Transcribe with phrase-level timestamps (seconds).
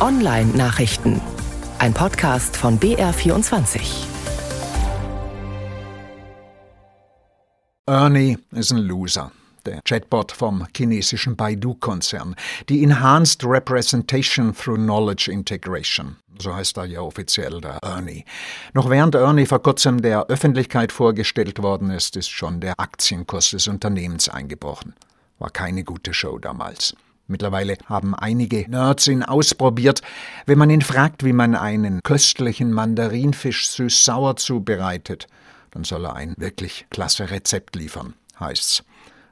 [0.00, 1.20] Online-Nachrichten.
[1.78, 4.06] Ein Podcast von BR24.
[7.86, 9.30] Ernie ist ein Loser.
[9.66, 12.34] Der Chatbot vom chinesischen Baidu-Konzern.
[12.70, 16.16] Die Enhanced Representation Through Knowledge Integration.
[16.38, 18.24] So heißt er ja offiziell, der Ernie.
[18.72, 23.68] Noch während Ernie vor kurzem der Öffentlichkeit vorgestellt worden ist, ist schon der Aktienkurs des
[23.68, 24.94] Unternehmens eingebrochen.
[25.38, 26.96] War keine gute Show damals.
[27.30, 30.02] Mittlerweile haben einige Nerds ihn ausprobiert.
[30.46, 35.28] Wenn man ihn fragt, wie man einen köstlichen Mandarinfisch süß-sauer zubereitet,
[35.70, 38.82] dann soll er ein wirklich klasse Rezept liefern, heißt's.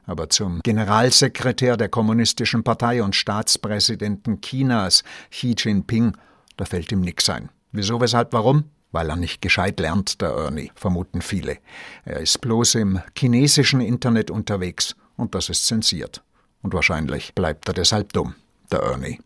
[0.05, 6.15] Aber zum Generalsekretär der Kommunistischen Partei und Staatspräsidenten Chinas, Xi Jinping,
[6.55, 7.49] da fällt ihm nix ein.
[7.73, 8.63] Wieso, weshalb, warum?
[8.93, 11.57] Weil er nicht gescheit lernt, der Ernie, vermuten viele.
[12.05, 16.23] Er ist bloß im chinesischen Internet unterwegs und das ist zensiert.
[16.61, 18.35] Und wahrscheinlich bleibt er deshalb dumm,
[18.71, 19.19] der Ernie.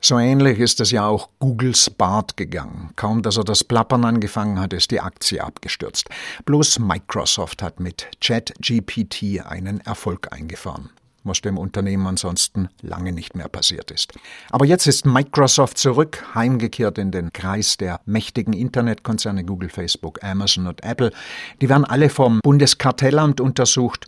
[0.00, 2.90] So ähnlich ist es ja auch Googles Bart gegangen.
[2.94, 6.08] Kaum dass er das Plappern angefangen hat, ist die Aktie abgestürzt.
[6.44, 10.90] Bloß Microsoft hat mit ChatGPT einen Erfolg eingefahren
[11.28, 14.14] was dem Unternehmen ansonsten lange nicht mehr passiert ist.
[14.50, 20.66] Aber jetzt ist Microsoft zurück, heimgekehrt in den Kreis der mächtigen Internetkonzerne Google, Facebook, Amazon
[20.66, 21.12] und Apple.
[21.60, 24.06] Die werden alle vom Bundeskartellamt untersucht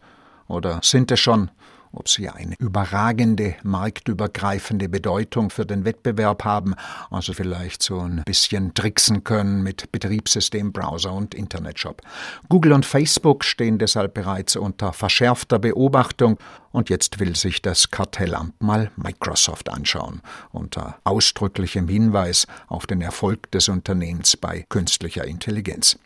[0.48, 1.50] oder sind es schon
[1.93, 6.75] ob sie eine überragende marktübergreifende Bedeutung für den Wettbewerb haben,
[7.11, 12.03] also vielleicht so ein bisschen tricksen können mit Betriebssystem, Browser und Internetshop.
[12.49, 16.39] Google und Facebook stehen deshalb bereits unter verschärfter Beobachtung
[16.73, 23.51] und jetzt will sich das Kartellamt mal Microsoft anschauen, unter ausdrücklichem Hinweis auf den Erfolg
[23.51, 25.99] des Unternehmens bei künstlicher Intelligenz.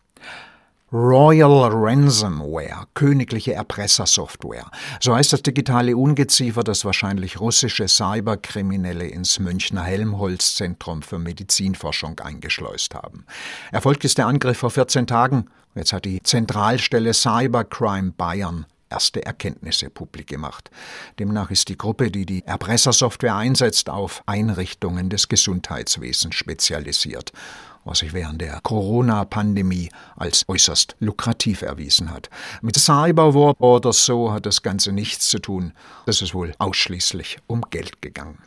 [0.95, 4.71] Royal Ransomware, königliche Erpressersoftware.
[5.01, 12.95] So heißt das digitale Ungeziefer, das wahrscheinlich russische Cyberkriminelle ins Münchner Helmholtz-Zentrum für Medizinforschung eingeschleust
[12.95, 13.27] haben.
[13.73, 15.51] Erfolgt ist der Angriff vor 14 Tagen.
[15.75, 20.71] Jetzt hat die Zentralstelle Cybercrime Bayern erste Erkenntnisse publik gemacht.
[21.19, 27.33] Demnach ist die Gruppe, die die Erpressersoftware einsetzt, auf Einrichtungen des Gesundheitswesens spezialisiert
[27.87, 32.31] was sich während der Corona-Pandemie als äußerst lukrativ erwiesen hat.
[32.63, 35.75] Mit Cyberwar oder so hat das Ganze nichts zu tun.
[36.07, 38.39] Das ist wohl ausschließlich um Geld gegangen.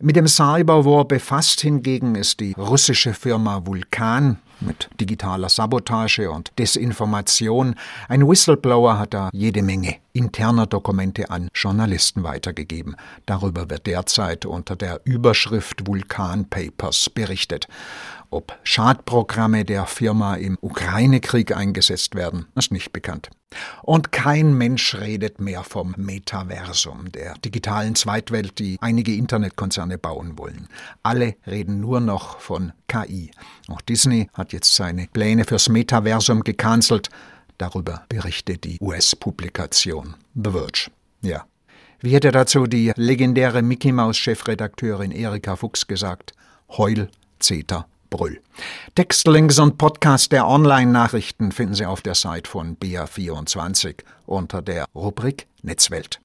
[0.00, 7.74] Mit dem Cyberwar befasst hingegen ist die russische Firma Vulkan mit digitaler Sabotage und Desinformation.
[8.08, 12.96] Ein Whistleblower hat da jede Menge interner Dokumente an Journalisten weitergegeben.
[13.26, 17.68] Darüber wird derzeit unter der Überschrift Vulkan Papers berichtet.
[18.30, 23.28] Ob Schadprogramme der Firma im Ukraine-Krieg eingesetzt werden, ist nicht bekannt.
[23.82, 30.68] Und kein Mensch redet mehr vom Metaversum, der digitalen Zweitwelt, die einige Internetkonzerne bauen wollen.
[31.02, 33.30] Alle reden nur noch von KI.
[33.68, 37.10] Auch Disney hat jetzt seine Pläne fürs Metaversum gecancelt.
[37.62, 40.90] Darüber berichtet die US-Publikation The Verge.
[41.20, 41.46] Ja.
[42.00, 46.32] Wie hätte dazu die legendäre Mickey Maus-Chefredakteurin Erika Fuchs gesagt?
[46.76, 47.08] Heul,
[47.38, 48.40] Zeter, Brüll.
[48.96, 55.46] Textlinks und Podcast der Online-Nachrichten finden Sie auf der Seite von BR24 unter der Rubrik
[55.62, 56.20] Netzwelt.